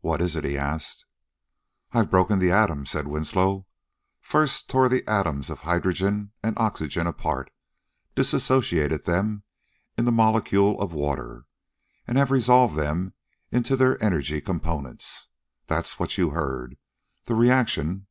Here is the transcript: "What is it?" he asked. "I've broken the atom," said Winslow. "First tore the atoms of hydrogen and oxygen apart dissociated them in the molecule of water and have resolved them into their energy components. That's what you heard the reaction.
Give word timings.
"What 0.00 0.22
is 0.22 0.34
it?" 0.34 0.46
he 0.46 0.56
asked. 0.56 1.04
"I've 1.92 2.10
broken 2.10 2.38
the 2.38 2.50
atom," 2.50 2.86
said 2.86 3.06
Winslow. 3.06 3.66
"First 4.22 4.70
tore 4.70 4.88
the 4.88 5.06
atoms 5.06 5.50
of 5.50 5.58
hydrogen 5.60 6.32
and 6.42 6.58
oxygen 6.58 7.06
apart 7.06 7.50
dissociated 8.14 9.04
them 9.04 9.42
in 9.98 10.06
the 10.06 10.10
molecule 10.10 10.80
of 10.80 10.94
water 10.94 11.44
and 12.06 12.16
have 12.16 12.30
resolved 12.30 12.76
them 12.76 13.12
into 13.52 13.76
their 13.76 14.02
energy 14.02 14.40
components. 14.40 15.28
That's 15.66 15.98
what 15.98 16.16
you 16.16 16.30
heard 16.30 16.78
the 17.26 17.34
reaction. 17.34 18.06